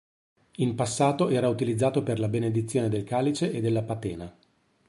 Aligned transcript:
In 0.55 0.73
passato 0.73 1.29
era 1.29 1.47
utilizzato 1.47 2.01
per 2.01 2.19
la 2.19 2.27
benedizione 2.27 2.89
del 2.89 3.03
calice 3.03 3.51
e 3.51 3.61
della 3.61 3.83
patena. 3.83 4.35